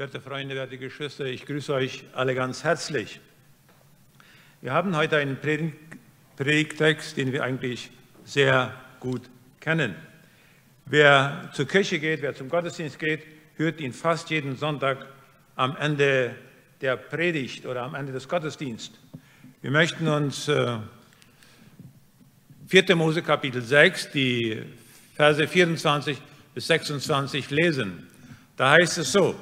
[0.00, 3.20] Werte Freunde, werte Geschwister, ich grüße euch alle ganz herzlich.
[4.62, 5.36] Wir haben heute einen
[6.38, 7.90] Predigtext, den wir eigentlich
[8.24, 9.20] sehr gut
[9.60, 9.94] kennen.
[10.86, 13.26] Wer zur Kirche geht, wer zum Gottesdienst geht,
[13.56, 15.04] hört ihn fast jeden Sonntag
[15.54, 16.34] am Ende
[16.80, 18.98] der Predigt oder am Ende des Gottesdienstes.
[19.60, 20.82] Wir möchten uns 4.
[22.72, 24.62] Äh, Mose Kapitel 6, die
[25.14, 26.16] Verse 24
[26.54, 28.08] bis 26 lesen.
[28.56, 29.36] Da heißt es so,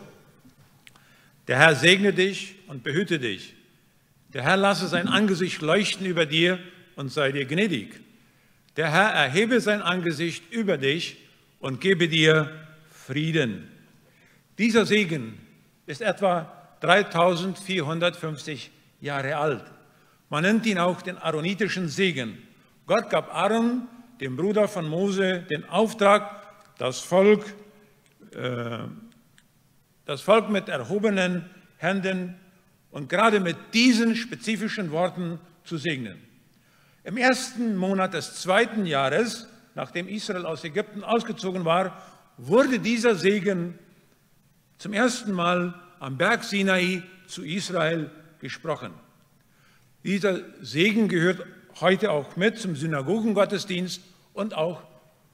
[1.49, 3.55] der Herr segne dich und behüte dich.
[4.35, 6.59] Der Herr lasse sein Angesicht leuchten über dir
[6.95, 8.01] und sei dir gnädig.
[8.77, 11.17] Der Herr erhebe sein Angesicht über dich
[11.59, 12.53] und gebe dir
[12.91, 13.67] Frieden.
[14.59, 15.39] Dieser Segen
[15.87, 18.71] ist etwa 3450
[19.01, 19.65] Jahre alt.
[20.29, 22.37] Man nennt ihn auch den aaronitischen Segen.
[22.87, 23.89] Gott gab Aaron,
[24.21, 26.43] dem Bruder von Mose, den Auftrag,
[26.77, 27.45] das Volk
[28.35, 28.79] äh,
[30.09, 31.45] das Volk mit erhobenen
[31.77, 32.35] Händen
[32.91, 36.17] und gerade mit diesen spezifischen Worten zu segnen.
[37.05, 42.03] Im ersten Monat des zweiten Jahres, nachdem Israel aus Ägypten ausgezogen war,
[42.39, 43.79] wurde dieser Segen
[44.79, 48.95] zum ersten Mal am Berg Sinai zu Israel gesprochen.
[50.05, 51.45] Dieser Segen gehört
[51.83, 54.01] heute auch mit zum Synagogengottesdienst
[54.33, 54.83] und auch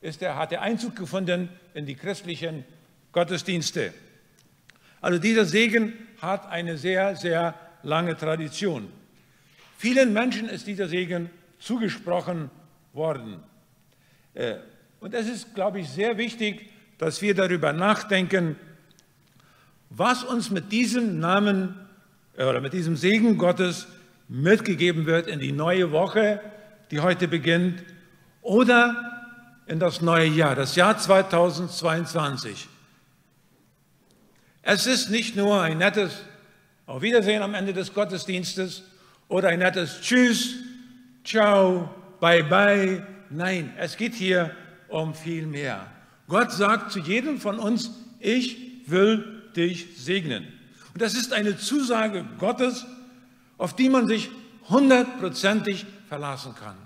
[0.01, 2.65] ist er, hat er Einzug gefunden in die christlichen
[3.13, 3.95] Gottesdienste.
[5.05, 8.89] Also dieser Segen hat eine sehr, sehr lange Tradition.
[9.77, 12.49] Vielen Menschen ist dieser Segen zugesprochen
[12.95, 13.41] worden.
[14.33, 14.55] Äh,
[15.01, 18.57] und es ist, glaube ich, sehr wichtig, dass wir darüber nachdenken,
[19.91, 21.75] was uns mit diesem Namen
[22.39, 23.87] äh, oder mit diesem Segen Gottes
[24.29, 26.41] mitgegeben wird in die neue Woche,
[26.91, 27.85] die heute beginnt,
[28.41, 32.69] oder in das neue Jahr, das Jahr 2022.
[34.67, 36.13] Es ist nicht nur ein nettes
[36.87, 38.83] Auf Wiedersehen am Ende des Gottesdienstes
[39.29, 40.55] oder ein nettes Tschüss,
[41.23, 43.07] Ciao, Bye Bye.
[43.29, 44.55] Nein, es geht hier
[44.89, 45.87] um viel mehr.
[46.29, 47.91] Gott sagt zu jedem von uns,
[48.21, 50.47] ich will dich segnen.
[50.95, 52.87] Und das ist eine Zusage Gottes,
[53.59, 54.31] auf die man sich
[54.71, 56.77] hundertprozentig verlassen kann.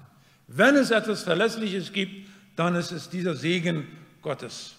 [0.48, 3.86] Wenn es etwas Verlässliches gibt, dann ist es dieser Segen
[4.22, 4.74] Gottes.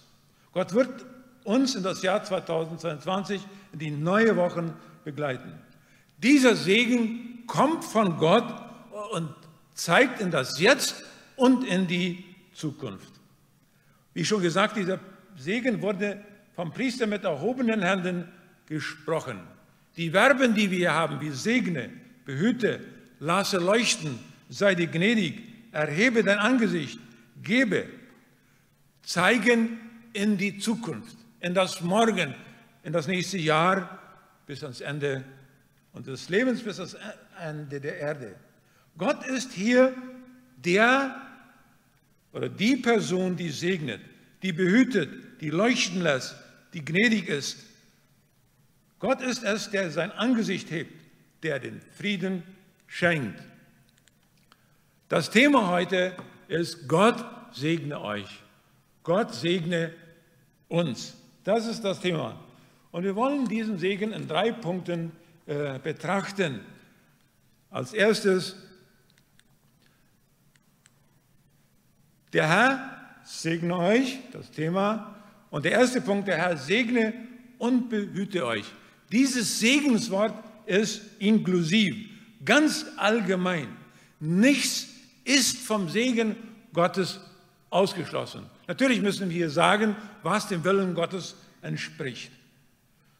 [0.51, 1.05] Gott wird
[1.49, 3.41] uns in das Jahr 2022,
[3.73, 4.71] in die neue Wochen
[5.03, 5.51] begleiten.
[6.19, 8.53] Dieser Segen kommt von Gott
[9.13, 9.33] und
[9.73, 11.03] zeigt in das Jetzt
[11.35, 12.23] und in die
[12.53, 13.11] Zukunft.
[14.13, 14.99] Wie schon gesagt, dieser
[15.37, 16.23] Segen wurde
[16.55, 18.27] vom Priester mit erhobenen Händen
[18.67, 19.39] gesprochen.
[19.97, 21.89] Die Verben, die wir haben, wie segne,
[22.25, 22.79] behüte,
[23.19, 26.99] lasse leuchten, sei dir gnädig, erhebe dein Angesicht,
[27.41, 27.85] gebe,
[29.01, 29.79] zeigen
[30.13, 32.35] in die Zukunft in das Morgen,
[32.83, 33.99] in das nächste Jahr
[34.45, 35.23] bis ans Ende
[35.93, 36.97] unseres Lebens, bis ans
[37.41, 38.35] Ende der Erde.
[38.97, 39.95] Gott ist hier
[40.57, 41.15] der
[42.33, 44.01] oder die Person, die segnet,
[44.43, 46.35] die behütet, die leuchten lässt,
[46.73, 47.65] die gnädig ist.
[48.99, 50.93] Gott ist es, der sein Angesicht hebt,
[51.43, 52.43] der den Frieden
[52.87, 53.41] schenkt.
[55.07, 56.15] Das Thema heute
[56.47, 58.29] ist, Gott segne euch.
[59.03, 59.93] Gott segne
[60.67, 61.18] uns.
[61.49, 62.39] Das ist das Thema.
[62.91, 65.11] Und wir wollen diesen Segen in drei Punkten
[65.47, 66.59] äh, betrachten.
[67.71, 68.55] Als erstes,
[72.33, 75.15] der Herr segne euch, das Thema.
[75.49, 77.15] Und der erste Punkt, der Herr segne
[77.57, 78.65] und behüte euch.
[79.11, 80.35] Dieses Segenswort
[80.67, 81.95] ist inklusiv,
[82.45, 83.69] ganz allgemein.
[84.19, 84.85] Nichts
[85.23, 86.35] ist vom Segen
[86.73, 87.19] Gottes
[87.69, 88.45] ausgeschlossen.
[88.67, 92.31] Natürlich müssen wir hier sagen, was dem Willen Gottes entspricht.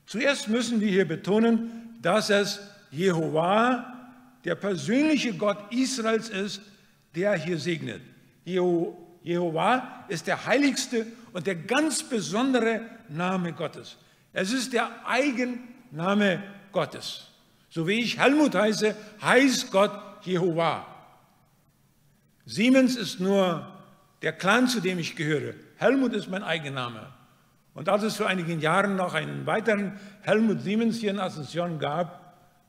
[0.06, 2.60] Zuerst müssen wir hier betonen, dass es
[2.92, 3.94] Jehova,
[4.44, 6.62] der persönliche Gott Israels ist,
[7.14, 8.02] der hier segnet.
[8.44, 13.98] Jehova ist der heiligste und der ganz besondere Name Gottes.
[14.34, 16.42] Es ist der Eigenname
[16.72, 17.28] Gottes.
[17.70, 19.92] So wie ich Helmut heiße, heißt Gott
[20.24, 20.88] Jehova.
[22.46, 23.68] Siemens ist nur
[24.22, 25.54] der Clan, zu dem ich gehöre.
[25.78, 27.08] Helmut ist mein Eigenname.
[27.74, 32.20] Und als es vor einigen Jahren noch einen weiteren Helmut Siemens hier in Asunción gab,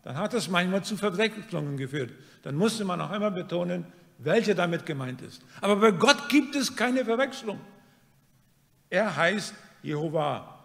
[0.03, 2.13] dann hat das manchmal zu Verwechslungen geführt.
[2.43, 3.85] Dann musste man noch einmal betonen,
[4.19, 5.43] welcher damit gemeint ist.
[5.61, 7.61] Aber bei Gott gibt es keine Verwechslung.
[8.89, 10.59] Er heißt Jehova.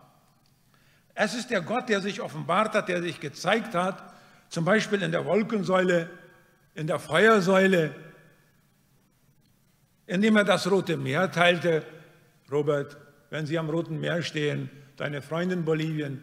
[1.13, 4.13] Es ist der Gott, der sich offenbart hat, der sich gezeigt hat,
[4.49, 6.09] zum Beispiel in der Wolkensäule,
[6.75, 7.95] in der Feuersäule,
[10.07, 11.83] indem er das Rote Meer teilte.
[12.51, 12.97] Robert,
[13.29, 16.21] wenn Sie am Roten Meer stehen, deine Freundin Bolivien,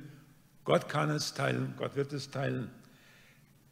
[0.64, 2.70] Gott kann es teilen, Gott wird es teilen.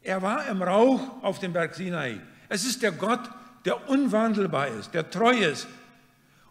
[0.01, 2.19] Er war im Rauch auf dem Berg Sinai.
[2.49, 3.21] Es ist der Gott,
[3.65, 5.67] der unwandelbar ist, der treu ist.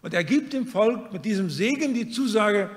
[0.01, 2.69] Und er gibt dem Volk mit diesem Segen die Zusage,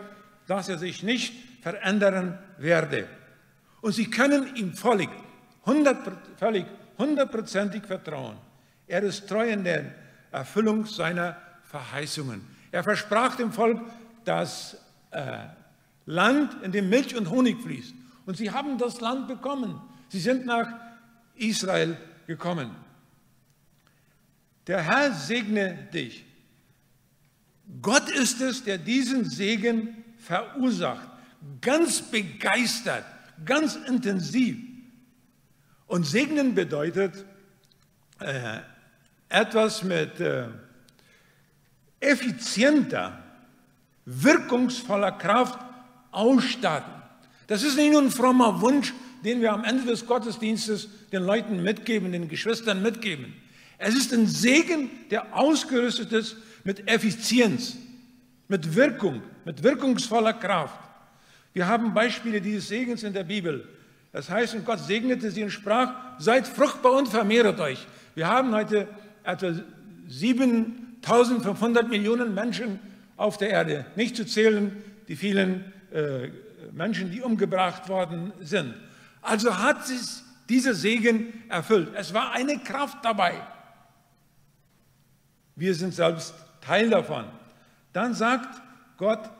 [0.46, 1.32] dass er sich nicht
[1.62, 3.08] verändern werde.
[3.80, 5.08] Und sie können ihm völlig,
[6.36, 6.66] völlig
[6.98, 8.36] hundertprozentig vertrauen.
[8.86, 9.94] Er ist treu in der
[10.34, 12.42] Erfüllung seiner Verheißungen.
[12.72, 13.80] Er versprach dem Volk
[14.24, 14.76] das
[15.10, 15.38] äh,
[16.06, 17.94] Land, in dem Milch und Honig fließt.
[18.26, 19.80] Und sie haben das Land bekommen.
[20.08, 20.68] Sie sind nach
[21.36, 21.96] Israel
[22.26, 22.70] gekommen.
[24.66, 26.24] Der Herr segne dich.
[27.80, 31.08] Gott ist es, der diesen Segen verursacht.
[31.60, 33.04] Ganz begeistert,
[33.44, 34.56] ganz intensiv.
[35.86, 37.24] Und segnen bedeutet
[38.20, 38.60] äh,
[39.28, 40.46] etwas mit äh,
[42.00, 43.18] effizienter,
[44.04, 45.58] wirkungsvoller Kraft
[46.10, 46.92] ausstatten.
[47.46, 48.92] Das ist nicht nur ein frommer Wunsch,
[49.24, 53.34] den wir am Ende des Gottesdienstes den Leuten mitgeben, den Geschwistern mitgeben.
[53.78, 57.76] Es ist ein Segen, der ausgerüstet ist mit Effizienz,
[58.48, 60.78] mit Wirkung, mit wirkungsvoller Kraft.
[61.52, 63.68] Wir haben Beispiele dieses Segens in der Bibel.
[64.12, 67.86] Das heißt, und Gott segnete sie und sprach, seid fruchtbar und vermehret euch.
[68.14, 68.88] Wir haben heute
[69.24, 69.54] etwa
[70.08, 72.78] 7500 Millionen Menschen
[73.16, 76.28] auf der Erde, nicht zu zählen die vielen äh,
[76.72, 78.74] Menschen, die umgebracht worden sind.
[79.22, 80.00] Also hat sich
[80.48, 81.90] dieser Segen erfüllt.
[81.94, 83.34] Es war eine Kraft dabei.
[85.56, 87.24] Wir sind selbst Teil davon.
[87.92, 88.60] Dann sagt
[88.96, 89.30] Gott,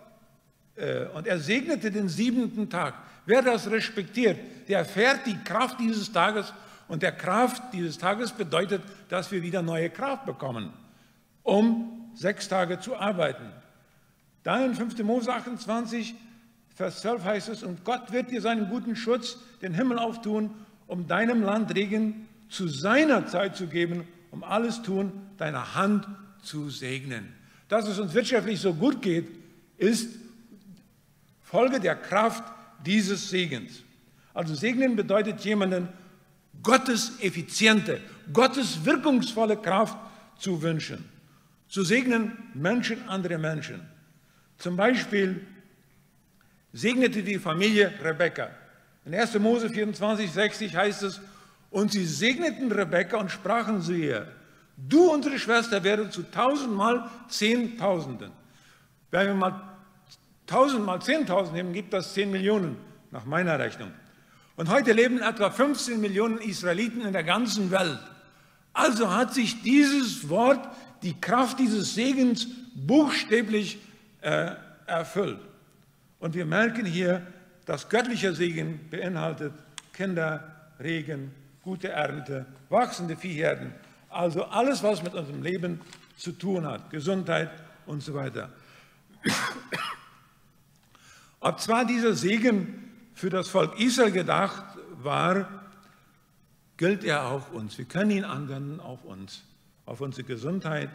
[0.77, 2.95] äh, und er segnete den siebenten Tag.
[3.27, 4.39] Wer das respektiert,
[4.69, 6.53] der erfährt die Kraft dieses Tages
[6.89, 10.73] und der Kraft dieses Tages bedeutet, dass wir wieder neue Kraft bekommen,
[11.43, 13.51] um sechs Tage zu arbeiten.
[14.43, 15.03] Dann in 5.
[15.03, 16.15] Mose 28,
[16.75, 20.51] Vers 12 heißt es, und Gott wird dir seinen guten Schutz, den Himmel auftun,
[20.87, 26.07] um deinem Land Regen zu seiner Zeit zu geben, um alles tun, deiner Hand
[26.43, 27.33] zu segnen.
[27.69, 29.29] Dass es uns wirtschaftlich so gut geht,
[29.79, 30.15] ist
[31.43, 32.45] Folge der Kraft
[32.85, 33.83] dieses Segens.
[34.35, 35.89] Also segnen bedeutet jemanden
[36.65, 38.01] Gottes effiziente,
[38.33, 39.97] Gottes wirkungsvolle Kraft
[40.39, 41.05] zu wünschen.
[41.69, 43.81] Zu segnen Menschen andere Menschen.
[44.59, 45.47] Zum Beispiel
[46.73, 48.51] segnete die Familie Rebekka.
[49.05, 49.39] In 1.
[49.39, 51.21] Mose 24, 60 heißt es,
[51.71, 54.29] und sie segneten Rebekka und sprachen zu ihr,
[54.77, 58.31] du, unsere Schwester, werdet zu tausendmal Zehntausenden.
[59.11, 59.61] Wenn wir mal
[60.47, 62.77] tausendmal Zehntausend nehmen, gibt das zehn Millionen,
[63.11, 63.91] nach meiner Rechnung.
[64.57, 67.99] Und heute leben etwa 15 Millionen Israeliten in der ganzen Welt.
[68.73, 70.69] Also hat sich dieses Wort,
[71.03, 73.79] die Kraft dieses Segens buchstäblich
[74.21, 74.53] äh,
[74.87, 75.41] erfüllt.
[76.21, 77.27] Und wir merken hier,
[77.67, 79.53] dass göttlicher Segen beinhaltet
[79.93, 83.73] Kinder, Regen, gute Ernte, wachsende Viehherden,
[84.09, 85.81] also alles, was mit unserem Leben
[86.17, 87.51] zu tun hat, Gesundheit
[87.87, 88.51] und so weiter.
[91.41, 92.84] Ob zwar dieser Segen
[93.15, 94.65] für das Volk Israel gedacht
[95.03, 95.65] war,
[96.77, 97.79] gilt er auch uns.
[97.79, 99.45] Wir können ihn anwenden auf uns,
[99.87, 100.91] auf unsere Gesundheit.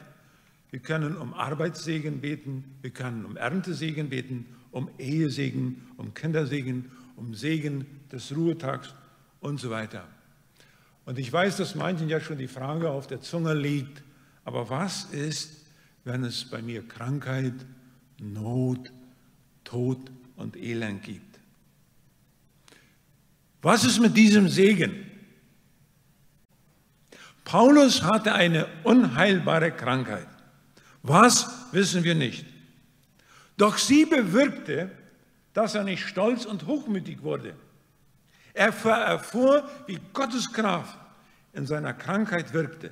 [0.69, 7.33] Wir können um Arbeitssegen beten, wir können um Erntesegen beten, um Ehesegen, um Kindersegen, um
[7.33, 8.94] Segen des Ruhetags
[9.40, 10.07] und so weiter.
[11.06, 14.04] Und ich weiß, dass manchen ja schon die Frage auf der Zunge liegt,
[14.45, 15.66] aber was ist,
[16.04, 17.54] wenn es bei mir Krankheit,
[18.21, 18.92] Not,
[19.64, 21.29] Tod und Elend gibt?
[23.61, 25.06] Was ist mit diesem Segen?
[27.44, 30.28] Paulus hatte eine unheilbare Krankheit.
[31.01, 32.45] Was wissen wir nicht.
[33.57, 34.92] Doch sie bewirkte,
[35.54, 37.56] dass er nicht stolz und hochmütig wurde.
[38.54, 40.97] Er erfuhr, wie Gottes Kraft
[41.54, 42.92] in seiner Krankheit wirkte.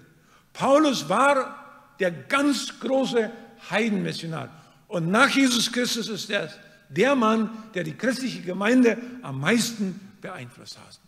[0.53, 3.31] Paulus war der ganz große
[3.69, 4.49] Heidenmissionar.
[4.87, 6.49] Und nach Jesus Christus ist er
[6.89, 10.99] der Mann, der die christliche Gemeinde am meisten beeinflusst hat.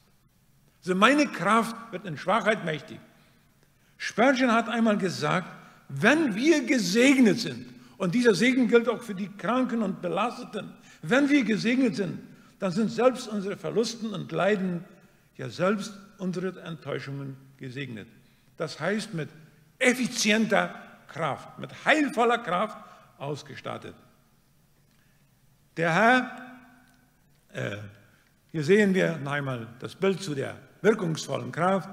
[0.79, 2.99] Also meine Kraft wird in Schwachheit mächtig.
[3.97, 5.49] Spurgeon hat einmal gesagt,
[5.89, 7.65] wenn wir gesegnet sind,
[7.97, 12.19] und dieser Segen gilt auch für die Kranken und Belasteten, wenn wir gesegnet sind,
[12.57, 14.85] dann sind selbst unsere Verlusten und Leiden,
[15.35, 18.07] ja selbst unsere Enttäuschungen gesegnet.
[18.55, 19.29] Das heißt mit
[19.79, 20.75] effizienter
[21.09, 22.77] Kraft, mit heilvoller Kraft
[23.17, 23.95] ausgestattet.
[25.75, 26.59] Der Herr
[27.51, 27.77] äh,
[28.51, 31.89] hier sehen wir noch einmal das Bild zu der wirkungsvollen Kraft.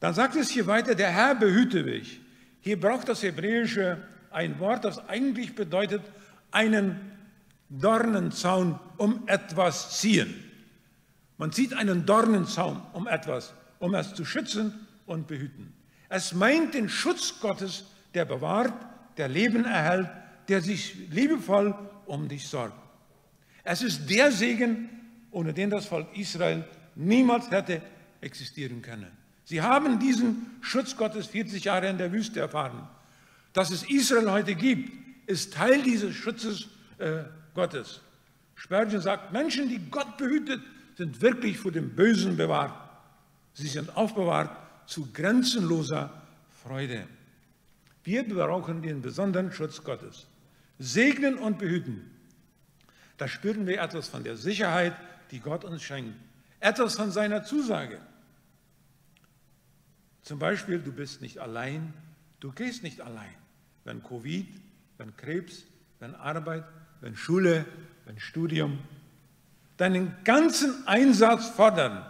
[0.00, 2.20] Dann sagt es hier weiter, der Herr behüte mich.
[2.60, 3.98] Hier braucht das Hebräische
[4.30, 6.02] ein Wort, das eigentlich bedeutet,
[6.50, 7.12] einen
[7.68, 10.44] Dornenzaun um etwas ziehen.
[11.36, 15.72] Man zieht einen Dornenzaun um etwas, um es zu schützen und behüten.
[16.08, 18.72] Es meint den Schutz Gottes, der bewahrt,
[19.16, 20.08] der Leben erhält,
[20.48, 21.74] der sich liebevoll
[22.06, 22.74] um dich sorgt.
[23.64, 24.88] Es ist der Segen,
[25.30, 26.64] ohne den das Volk Israel
[26.94, 27.82] niemals hätte
[28.20, 29.10] existieren können.
[29.44, 32.88] Sie haben diesen Schutz Gottes 40 Jahre in der Wüste erfahren.
[33.52, 34.90] Dass es Israel heute gibt,
[35.26, 37.24] ist Teil dieses Schutzes äh,
[37.54, 38.00] Gottes.
[38.54, 40.60] Spurgeon sagt, Menschen, die Gott behütet,
[40.96, 42.74] sind wirklich vor dem Bösen bewahrt.
[43.52, 44.50] Sie sind aufbewahrt
[44.86, 46.22] zu grenzenloser
[46.62, 47.06] Freude.
[48.04, 50.26] Wir brauchen den besonderen Schutz Gottes.
[50.78, 52.10] Segnen und behüten.
[53.16, 54.94] Da spüren wir etwas von der Sicherheit,
[55.30, 56.16] die Gott uns schenkt.
[56.60, 58.00] Etwas von seiner Zusage.
[60.22, 61.92] Zum Beispiel, du bist nicht allein,
[62.40, 63.34] du gehst nicht allein.
[63.84, 64.46] Wenn Covid,
[64.98, 65.64] wenn Krebs,
[66.00, 66.64] wenn Arbeit,
[67.00, 67.64] wenn Schule,
[68.04, 68.78] wenn Studium
[69.76, 72.04] deinen ganzen Einsatz fordern,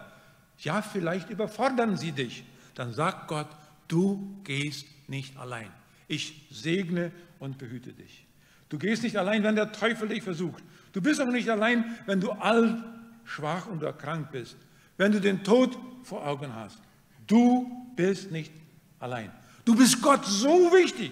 [0.57, 2.43] ja, vielleicht überfordern sie dich,
[2.75, 3.47] dann sagt Gott,
[3.87, 5.71] du gehst nicht allein.
[6.07, 8.25] Ich segne und behüte dich.
[8.69, 10.63] Du gehst nicht allein, wenn der Teufel dich versucht.
[10.93, 12.83] Du bist auch nicht allein, wenn du alt,
[13.25, 14.57] schwach und erkrankt bist,
[14.97, 16.79] wenn du den Tod vor Augen hast.
[17.27, 18.51] Du bist nicht
[18.99, 19.31] allein.
[19.65, 21.11] Du bist Gott so wichtig,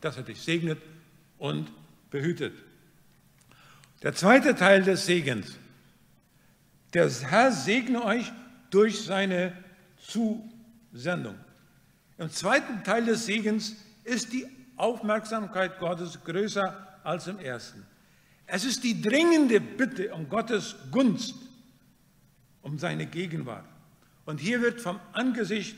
[0.00, 0.78] dass er dich segnet
[1.38, 1.70] und
[2.10, 2.54] behütet.
[4.02, 5.56] Der zweite Teil des Segens.
[6.94, 8.32] Der Herr segne euch
[8.70, 9.52] durch seine
[9.98, 11.34] Zusendung.
[12.16, 14.46] Im zweiten Teil des Segens ist die
[14.76, 17.86] Aufmerksamkeit Gottes größer als im ersten.
[18.46, 21.34] Es ist die dringende Bitte um Gottes Gunst,
[22.62, 23.64] um seine Gegenwart.
[24.24, 25.76] Und hier wird vom Angesicht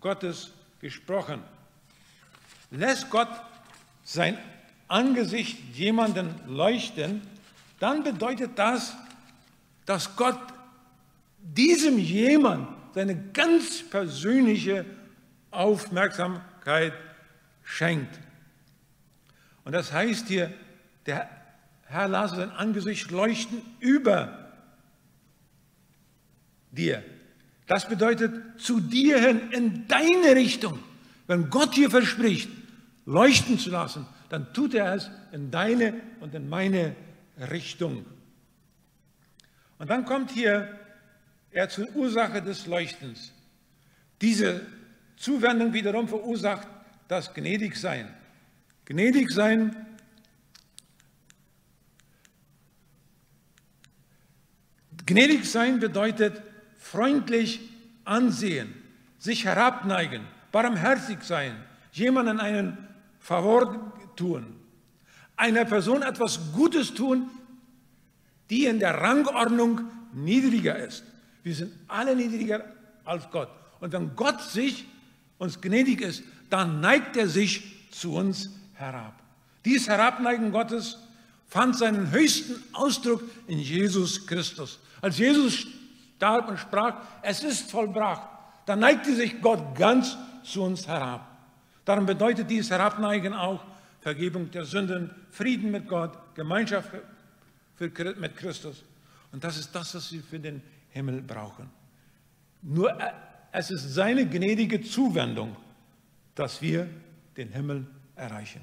[0.00, 0.50] Gottes
[0.80, 1.42] gesprochen.
[2.70, 3.28] Lässt Gott
[4.04, 4.38] sein
[4.88, 7.22] Angesicht jemanden leuchten,
[7.78, 8.94] dann bedeutet das,
[9.86, 10.40] dass Gott
[11.40, 14.84] diesem jemand seine ganz persönliche
[15.50, 16.92] Aufmerksamkeit
[17.62, 18.18] schenkt.
[19.68, 20.50] Und das heißt hier,
[21.04, 21.28] der
[21.82, 24.50] Herr lasse sein Angesicht leuchten über
[26.70, 27.04] dir.
[27.66, 30.78] Das bedeutet zu dir hin in deine Richtung.
[31.26, 32.48] Wenn Gott hier verspricht,
[33.04, 36.96] leuchten zu lassen, dann tut er es in deine und in meine
[37.50, 38.06] Richtung.
[39.78, 40.78] Und dann kommt hier
[41.50, 43.34] er zur Ursache des Leuchtens.
[44.22, 44.62] Diese
[45.18, 46.66] Zuwendung wiederum verursacht
[47.08, 48.14] das Gnädigsein.
[48.88, 49.76] Gnädig sein
[55.04, 56.40] Gnädig sein bedeutet
[56.78, 57.60] freundlich
[58.06, 58.72] ansehen,
[59.18, 61.54] sich herabneigen, barmherzig sein,
[61.92, 62.78] jemandem einen
[63.18, 64.56] Favor tun,
[65.36, 67.28] einer Person etwas Gutes tun,
[68.48, 69.82] die in der Rangordnung
[70.14, 71.04] niedriger ist.
[71.42, 72.64] Wir sind alle niedriger
[73.04, 73.50] als Gott.
[73.80, 74.86] Und wenn Gott sich
[75.36, 79.14] uns gnädig ist, dann neigt er sich zu uns herab.
[79.64, 80.98] Dies Herabneigen Gottes
[81.48, 84.78] fand seinen höchsten Ausdruck in Jesus Christus.
[85.00, 85.66] Als Jesus
[86.16, 88.28] starb und sprach, es ist vollbracht,
[88.66, 91.26] dann neigte sich Gott ganz zu uns herab.
[91.84, 93.64] Darum bedeutet dieses Herabneigen auch
[94.00, 96.90] Vergebung der Sünden, Frieden mit Gott, Gemeinschaft
[97.76, 98.84] für, mit Christus.
[99.32, 101.70] Und das ist das, was wir für den Himmel brauchen.
[102.62, 103.12] Nur äh,
[103.52, 105.56] es ist seine gnädige Zuwendung,
[106.34, 106.88] dass wir
[107.36, 107.86] den Himmel
[108.18, 108.60] erreichen.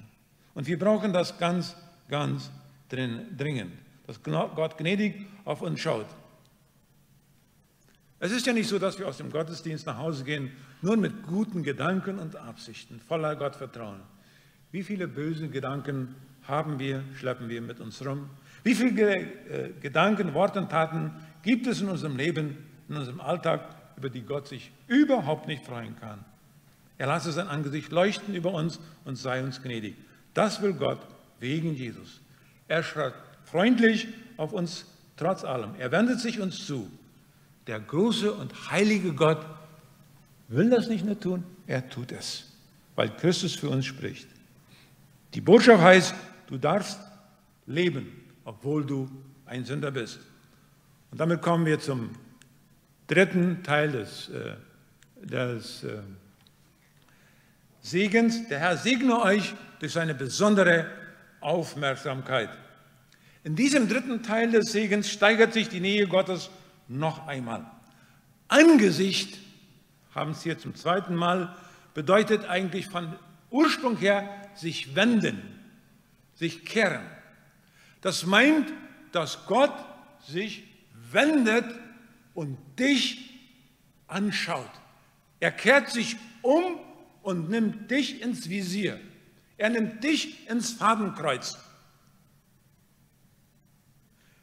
[0.53, 1.75] Und wir brauchen das ganz,
[2.07, 2.51] ganz
[2.89, 3.73] dringend,
[4.07, 6.07] dass Gott gnädig auf uns schaut.
[8.19, 11.23] Es ist ja nicht so, dass wir aus dem Gottesdienst nach Hause gehen, nur mit
[11.23, 14.01] guten Gedanken und Absichten, voller Gottvertrauen.
[14.71, 18.29] Wie viele böse Gedanken haben wir, schleppen wir mit uns rum?
[18.63, 21.11] Wie viele äh, Gedanken, Worte und Taten
[21.43, 22.57] gibt es in unserem Leben,
[22.87, 26.23] in unserem Alltag, über die Gott sich überhaupt nicht freuen kann?
[26.97, 29.95] Er lasse sein Angesicht leuchten über uns und sei uns gnädig.
[30.33, 30.99] Das will Gott
[31.39, 32.21] wegen Jesus.
[32.67, 34.85] Er schreibt freundlich auf uns
[35.17, 35.75] trotz allem.
[35.77, 36.89] Er wendet sich uns zu.
[37.67, 39.45] Der große und heilige Gott
[40.47, 42.51] will das nicht nur tun, er tut es,
[42.95, 44.27] weil Christus für uns spricht.
[45.33, 46.15] Die Botschaft heißt,
[46.47, 46.99] du darfst
[47.65, 48.07] leben,
[48.43, 49.09] obwohl du
[49.45, 50.19] ein Sünder bist.
[51.11, 52.11] Und damit kommen wir zum
[53.07, 54.55] dritten Teil des, äh,
[55.23, 55.97] des äh,
[57.85, 58.47] Segens.
[58.47, 60.89] Der Herr segne euch durch seine besondere
[61.39, 62.49] Aufmerksamkeit.
[63.43, 66.49] In diesem dritten Teil des Segens steigert sich die Nähe Gottes
[66.87, 67.63] noch einmal.
[68.47, 69.37] Angesicht,
[70.15, 71.55] haben Sie hier zum zweiten Mal,
[71.93, 73.13] bedeutet eigentlich von
[73.51, 75.41] Ursprung her sich wenden.
[76.33, 77.05] sich kehren.
[78.01, 78.73] Das meint,
[79.13, 79.73] dass Gott
[80.27, 80.63] sich
[81.11, 81.65] wendet
[82.33, 83.39] und dich
[84.07, 84.69] anschaut.
[85.39, 86.79] Er kehrt sich um
[87.25, 88.99] und nimmt dich ins Visier.
[89.57, 91.57] Er nimmt dich ins Fadenkreuz.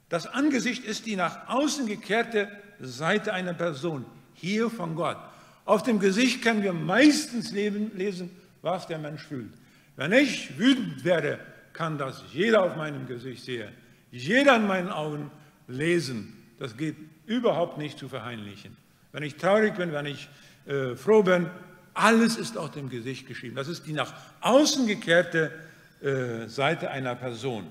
[0.08, 5.16] Das Angesicht ist die nach außen gekehrte Seite einer Person, hier von Gott.
[5.64, 8.30] Auf dem Gesicht können wir meistens lesen,
[8.62, 9.52] was der Mensch fühlt.
[9.94, 11.38] Wenn ich wütend werde,
[11.72, 13.72] kann das jeder auf meinem Gesicht sehen,
[14.10, 15.30] jeder in meinen Augen
[15.68, 16.36] lesen.
[16.58, 16.96] Das geht
[17.26, 18.76] überhaupt nicht zu verheimlichen.
[19.12, 20.28] Wenn ich traurig bin, wenn ich
[20.66, 21.48] äh, froh bin,
[21.94, 23.56] alles ist auf dem Gesicht geschrieben.
[23.56, 25.52] Das ist die nach außen gekehrte
[26.00, 27.70] äh, Seite einer Person.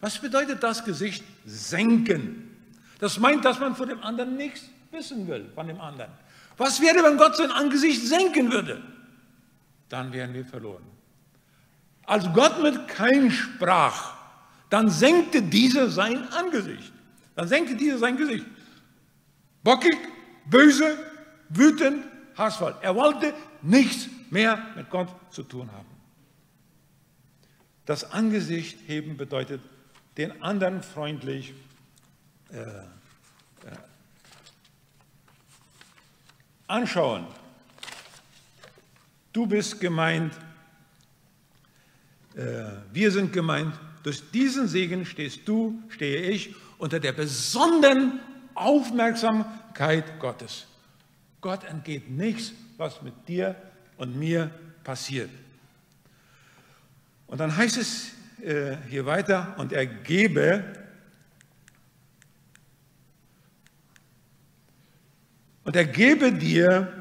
[0.00, 2.56] Was bedeutet das Gesicht senken?
[2.98, 6.10] Das meint, dass man von dem anderen nichts wissen will, von dem anderen.
[6.56, 8.82] Was wäre, wenn Gott sein Angesicht senken würde?
[9.88, 10.82] Dann wären wir verloren.
[12.04, 14.14] Als Gott mit Kain sprach,
[14.70, 16.92] dann senkte dieser sein Angesicht.
[17.34, 18.46] Dann senkte dieser sein Gesicht.
[19.62, 19.96] Bockig,
[20.46, 20.96] böse,
[21.48, 22.04] wütend,
[22.36, 22.74] hassvoll.
[22.82, 25.86] Er wollte nichts mehr mit Gott zu tun haben.
[27.84, 29.60] Das Angesicht heben bedeutet
[30.16, 31.54] den anderen freundlich
[32.52, 32.82] äh, äh,
[36.66, 37.26] anschauen.
[39.32, 40.34] Du bist gemeint,
[42.34, 48.20] äh, wir sind gemeint, durch diesen Segen stehst du, stehe ich unter der besonderen
[48.54, 50.66] Aufmerksamkeit Gottes.
[51.46, 53.54] Gott entgeht nichts, was mit dir
[53.98, 54.50] und mir
[54.82, 55.30] passiert.
[57.28, 60.64] Und dann heißt es äh, hier weiter, und er gebe
[65.62, 66.92] und er gebe dir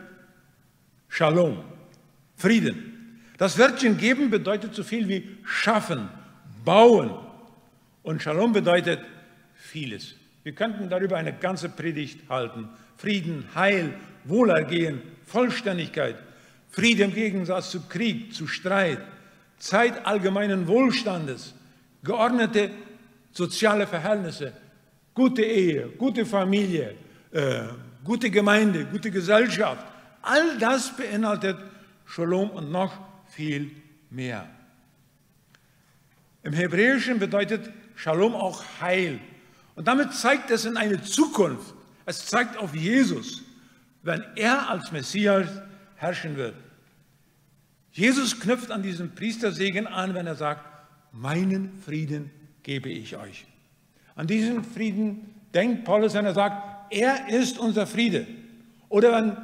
[1.09, 1.63] Shalom,
[2.35, 3.23] Frieden.
[3.39, 6.07] Das Wörtchen geben bedeutet so viel wie schaffen,
[6.63, 7.09] bauen.
[8.03, 8.99] Und Shalom bedeutet
[9.55, 10.13] vieles.
[10.43, 12.69] Wir könnten darüber eine ganze Predigt halten.
[12.95, 13.91] Frieden, Heil,
[14.25, 16.15] Wohlergehen, Vollständigkeit,
[16.69, 18.99] Friede im Gegensatz zu Krieg, zu Streit,
[19.57, 21.53] Zeit allgemeinen Wohlstandes,
[22.03, 22.69] geordnete
[23.31, 24.53] soziale Verhältnisse,
[25.13, 26.95] gute Ehe, gute Familie,
[27.31, 27.61] äh,
[28.03, 29.85] gute Gemeinde, gute Gesellschaft.
[30.21, 31.57] All das beinhaltet
[32.05, 32.93] Shalom und noch
[33.29, 33.71] viel
[34.09, 34.47] mehr.
[36.43, 39.19] Im Hebräischen bedeutet Shalom auch Heil.
[39.75, 41.73] Und damit zeigt es in eine Zukunft.
[42.05, 43.44] Es zeigt auf Jesus
[44.05, 45.47] wenn er als Messias
[45.95, 46.55] herrschen wird.
[47.91, 50.63] Jesus knüpft an diesen Priestersegen an, wenn er sagt,
[51.11, 52.29] meinen Frieden
[52.61, 53.45] gebe ich euch.
[54.15, 58.27] An diesen Frieden denkt Paulus, wenn er sagt, er ist unser Friede.
[58.89, 59.37] Oder wenn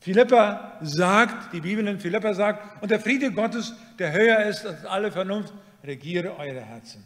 [0.00, 4.84] Philippa sagt, die Bibel in Philippa sagt, und der Friede Gottes, der höher ist als
[4.84, 7.04] alle Vernunft, regiere eure Herzen.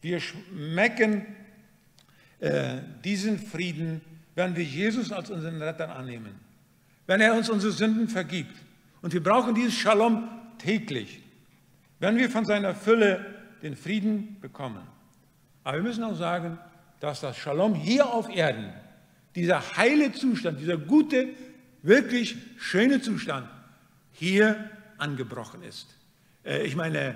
[0.00, 1.26] Wir schmecken
[2.38, 4.00] äh, diesen Frieden
[4.34, 6.34] wenn wir Jesus als unseren Retter annehmen,
[7.06, 8.54] wenn er uns unsere Sünden vergibt.
[9.02, 11.22] Und wir brauchen dieses Shalom täglich,
[11.98, 13.24] wenn wir von seiner Fülle
[13.62, 14.82] den Frieden bekommen.
[15.64, 16.58] Aber wir müssen auch sagen,
[17.00, 18.72] dass das Shalom hier auf Erden,
[19.34, 21.28] dieser heile Zustand, dieser gute,
[21.82, 23.48] wirklich schöne Zustand
[24.12, 25.88] hier angebrochen ist.
[26.44, 27.14] Äh, ich meine,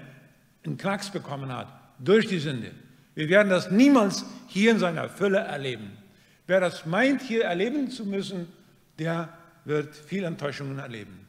[0.65, 2.71] einen Knacks bekommen hat durch die Sünde.
[3.15, 5.93] Wir werden das niemals hier in seiner Fülle erleben.
[6.47, 8.53] Wer das meint, hier erleben zu müssen,
[8.99, 9.29] der
[9.65, 11.27] wird viel Enttäuschungen erleben.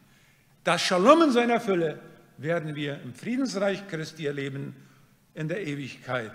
[0.63, 1.99] Das Shalom in seiner Fülle
[2.37, 4.75] werden wir im Friedensreich Christi erleben
[5.33, 6.31] in der Ewigkeit.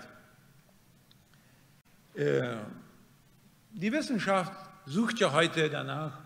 [2.15, 2.55] Äh,
[3.71, 4.53] die Wissenschaft
[4.85, 6.17] sucht ja heute danach,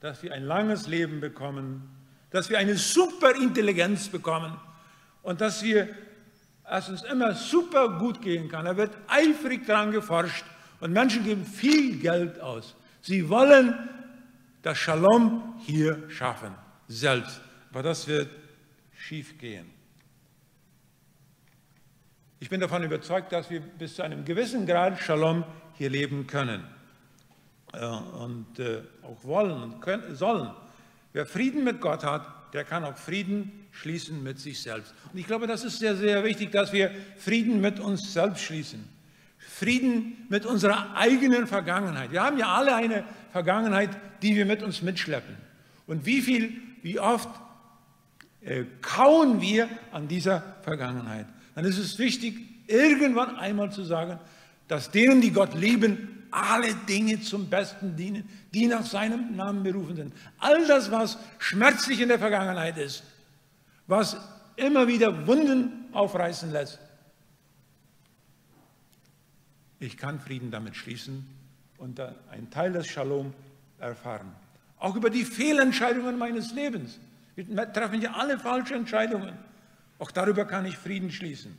[0.00, 1.88] dass wir ein langes Leben bekommen,
[2.30, 4.58] dass wir eine Superintelligenz bekommen
[5.22, 5.88] und dass wir,
[6.64, 8.64] es uns immer super gut gehen kann.
[8.64, 10.44] Da wird eifrig daran geforscht
[10.80, 12.74] und Menschen geben viel Geld aus.
[13.02, 13.74] Sie wollen
[14.62, 16.54] das Shalom hier schaffen,
[16.88, 17.40] selbst.
[17.70, 18.28] Aber das wird
[18.96, 19.66] schief gehen.
[22.40, 26.64] Ich bin davon überzeugt, dass wir bis zu einem gewissen Grad Shalom hier leben können
[27.72, 30.50] äh, und äh, auch wollen und können, sollen.
[31.12, 34.94] Wer Frieden mit Gott hat, der kann auch Frieden schließen mit sich selbst.
[35.12, 38.88] Und ich glaube, das ist sehr, sehr wichtig, dass wir Frieden mit uns selbst schließen.
[39.48, 42.12] Frieden mit unserer eigenen Vergangenheit.
[42.12, 43.90] Wir haben ja alle eine Vergangenheit,
[44.22, 45.36] die wir mit uns mitschleppen.
[45.86, 47.28] Und wie viel, wie oft
[48.42, 51.26] äh, kauen wir an dieser Vergangenheit.
[51.54, 54.18] Dann ist es wichtig, irgendwann einmal zu sagen,
[54.68, 59.96] dass denen, die Gott lieben, alle Dinge zum Besten dienen, die nach seinem Namen berufen
[59.96, 60.14] sind.
[60.38, 63.02] All das, was schmerzlich in der Vergangenheit ist,
[63.86, 64.16] was
[64.56, 66.78] immer wieder Wunden aufreißen lässt.
[69.80, 71.26] Ich kann Frieden damit schließen
[71.78, 71.98] und
[72.30, 73.32] einen Teil des Shalom
[73.78, 74.30] erfahren.
[74.78, 77.00] Auch über die Fehlentscheidungen meines Lebens.
[77.34, 79.34] Wir treffen ja alle falsche Entscheidungen.
[79.98, 81.56] Auch darüber kann ich Frieden schließen.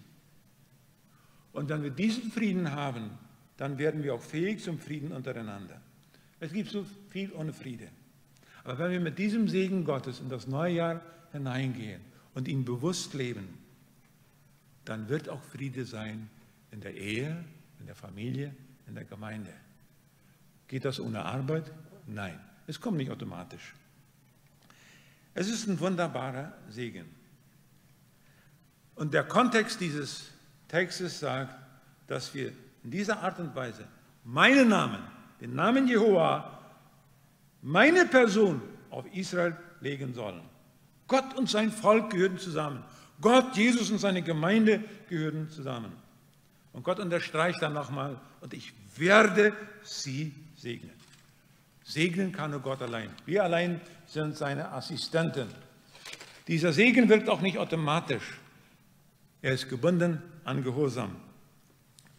[1.51, 3.11] Und wenn wir diesen Frieden haben,
[3.57, 5.81] dann werden wir auch fähig zum Frieden untereinander.
[6.39, 7.87] Es gibt so viel ohne Friede.
[8.63, 12.01] Aber wenn wir mit diesem Segen Gottes in das neue Jahr hineingehen
[12.35, 13.57] und ihn bewusst leben,
[14.85, 16.29] dann wird auch Friede sein
[16.71, 17.43] in der Ehe,
[17.81, 18.55] in der Familie,
[18.87, 19.51] in der Gemeinde.
[20.67, 21.71] Geht das ohne Arbeit?
[22.07, 23.73] Nein, es kommt nicht automatisch.
[25.33, 27.05] Es ist ein wunderbarer Segen.
[28.95, 30.29] Und der Kontext dieses
[30.67, 31.55] Textes sagt,
[32.07, 32.51] dass wir
[32.83, 33.85] in dieser Art und Weise
[34.23, 35.01] meinen Namen,
[35.39, 36.59] den Namen Jehova,
[37.61, 40.41] meine Person auf Israel legen sollen.
[41.07, 42.83] Gott und sein Volk gehören zusammen.
[43.19, 45.91] Gott, Jesus und seine Gemeinde gehören zusammen.
[46.73, 49.53] Und Gott unterstreicht dann nochmal, und ich werde
[49.83, 50.93] sie segnen.
[51.83, 53.09] Segnen kann nur Gott allein.
[53.25, 55.47] Wir allein sind seine Assistenten.
[56.47, 58.39] Dieser Segen wirkt auch nicht automatisch.
[59.41, 61.15] Er ist gebunden an Gehorsam.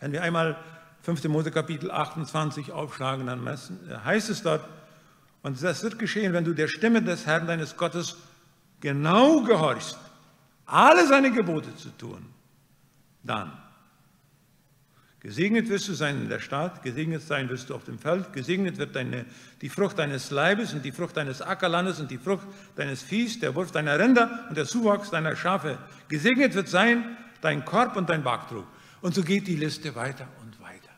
[0.01, 0.59] Wenn wir einmal
[1.03, 1.25] 5.
[1.25, 4.69] Mose Kapitel 28 aufschlagen, dann heißt es dort,
[5.43, 8.17] und das wird geschehen, wenn du der Stimme des Herrn deines Gottes
[8.81, 9.99] genau gehorchst,
[10.67, 12.27] alle seine Gebote zu tun,
[13.23, 13.53] dann
[15.23, 18.77] Gesegnet wirst du sein in der Stadt, gesegnet sein wirst du auf dem Feld, gesegnet
[18.79, 19.25] wird deine,
[19.61, 23.55] die Frucht deines Leibes und die Frucht deines Ackerlandes und die Frucht deines Viehs, der
[23.55, 25.79] Wurf deiner Rinder und der Zuwachs deiner Schafe.
[26.09, 28.67] Gesegnet wird sein dein Korb und dein Backtrug.
[29.01, 30.91] Und so geht die Liste weiter und weiter.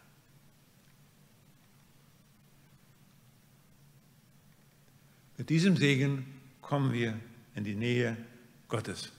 [5.37, 6.25] Mit diesem Segen
[6.63, 7.21] kommen wir
[7.55, 8.17] in die Nähe
[8.69, 9.13] Gottes.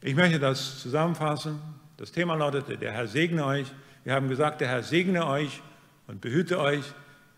[0.00, 1.60] Ich möchte das zusammenfassen.
[2.02, 3.72] Das Thema lautete, der Herr segne euch.
[4.02, 5.62] Wir haben gesagt, der Herr segne euch
[6.08, 6.82] und behüte euch.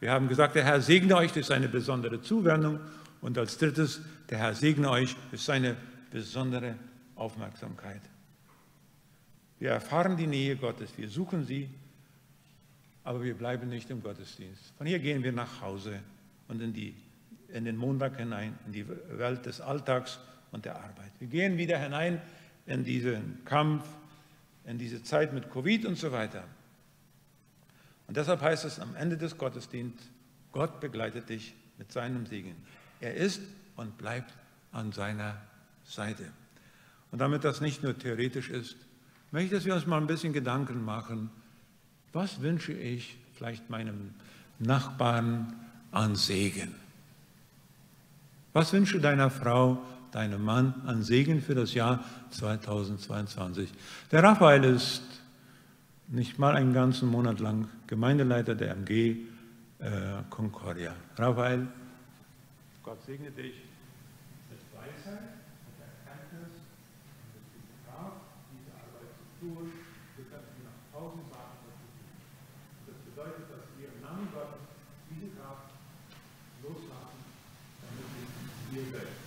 [0.01, 2.81] Wir haben gesagt, der Herr segne euch durch seine besondere Zuwendung.
[3.21, 4.01] Und als drittes,
[4.31, 5.77] der Herr segne euch durch seine
[6.11, 6.77] besondere
[7.15, 8.01] Aufmerksamkeit.
[9.59, 11.69] Wir erfahren die Nähe Gottes, wir suchen sie,
[13.03, 14.73] aber wir bleiben nicht im Gottesdienst.
[14.79, 16.01] Von hier gehen wir nach Hause
[16.49, 16.95] und in, die,
[17.49, 20.21] in den Montag hinein, in die Welt des Alltags
[20.53, 21.13] und der Arbeit.
[21.19, 22.19] Wir gehen wieder hinein
[22.65, 23.85] in diesen Kampf,
[24.67, 26.45] in diese Zeit mit Covid und so weiter.
[28.07, 30.09] Und deshalb heißt es am Ende des Gottesdienstes,
[30.53, 32.55] Gott begleitet dich mit seinem Segen.
[33.01, 33.41] Er ist
[33.77, 34.33] und bleibt
[34.73, 35.41] an seiner
[35.85, 36.25] Seite.
[37.11, 38.77] Und damit das nicht nur theoretisch ist,
[39.31, 41.31] möchte ich, dass wir uns mal ein bisschen Gedanken machen,
[42.13, 44.15] was wünsche ich vielleicht meinem
[44.61, 45.53] Nachbarn
[45.91, 46.75] an Segen?
[48.53, 53.69] Was wünsche deiner Frau deinem Mann an Segen für das Jahr 2022.
[54.13, 55.03] Der Raphael ist
[56.09, 59.17] nicht mal einen ganzen Monat lang Gemeindeleiter der MG
[59.81, 60.95] äh, Concordia.
[61.17, 61.67] Raphael,
[62.85, 63.55] Gott segne dich
[64.51, 65.35] mit Weisheit,
[65.67, 66.63] mit Erkenntnis
[67.35, 68.23] und mit Kraft,
[68.55, 69.73] diese Arbeit zu tun.
[70.17, 72.07] Wir können nach tausend sagen, was du tun.
[72.87, 74.63] Das bedeutet, dass wir im Namen Gottes
[75.11, 75.75] diese Kraft
[76.63, 77.19] loslassen,
[77.83, 79.25] damit wir hier selbst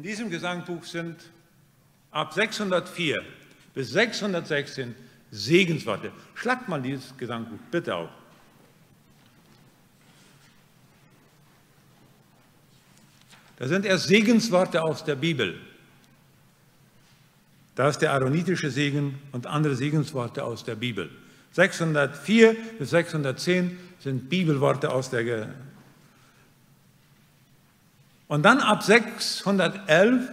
[0.00, 1.16] In diesem Gesangbuch sind
[2.10, 3.22] ab 604
[3.74, 4.94] bis 616
[5.30, 6.10] Segensworte.
[6.34, 8.08] Schlagt mal dieses Gesangbuch bitte auf.
[13.58, 15.60] Da sind erst Segensworte aus der Bibel.
[17.74, 21.10] Da ist der aaronitische Segen und andere Segensworte aus der Bibel.
[21.52, 25.50] 604 bis 610 sind Bibelworte aus der
[28.30, 30.28] und dann ab 611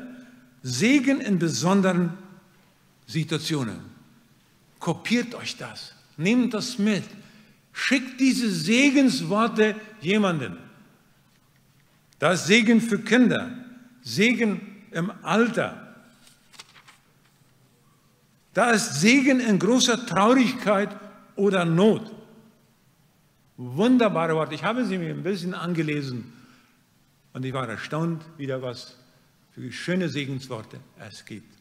[0.61, 2.13] Segen in besonderen
[3.07, 3.79] Situationen.
[4.77, 7.03] Kopiert euch das, nehmt das mit,
[7.73, 10.57] schickt diese Segensworte jemanden.
[12.19, 13.65] Da ist Segen für Kinder,
[14.03, 15.95] Segen im Alter.
[18.53, 20.95] Da ist Segen in großer Traurigkeit
[21.35, 22.11] oder Not.
[23.57, 24.53] Wunderbare Worte.
[24.53, 26.36] Ich habe sie mir ein bisschen angelesen
[27.37, 28.97] und ich war erstaunt, wieder was
[29.51, 31.56] für schöne Segensworte es gibt.